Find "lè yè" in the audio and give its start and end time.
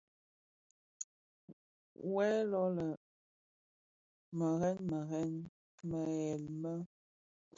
2.51-2.87